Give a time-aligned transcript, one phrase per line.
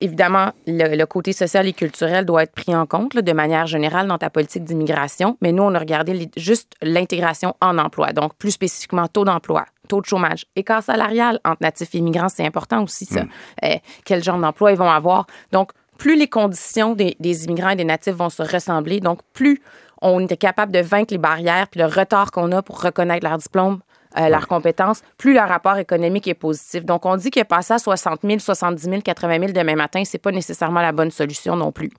[0.00, 4.18] évidemment, le, côté social et culturel doit être pris en compte de manière générale dans
[4.18, 9.08] ta politique d'immigration, mais nous, on a regardé juste l'intégration en emploi, donc plus spécifiquement
[9.08, 13.24] taux d'emploi, taux de chômage, écart salarial entre natifs et immigrants, c'est important aussi ça.
[13.24, 13.28] Mm.
[13.64, 15.26] Euh, quel genre d'emploi ils vont avoir.
[15.52, 19.60] Donc, plus les conditions des, des immigrants et des natifs vont se ressembler, donc plus
[20.00, 23.38] on est capable de vaincre les barrières puis le retard qu'on a pour reconnaître leur
[23.38, 23.80] diplôme,
[24.16, 26.84] euh, leurs compétences, plus leur rapport économique est positif.
[26.84, 30.18] Donc, on dit que passer à 60 000, 70 000, 80 000 demain matin, c'est
[30.18, 31.90] pas nécessairement la bonne solution non plus.